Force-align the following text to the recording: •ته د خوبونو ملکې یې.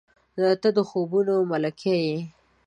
•ته 0.61 0.69
د 0.77 0.79
خوبونو 0.89 1.35
ملکې 1.51 1.95
یې. 2.05 2.17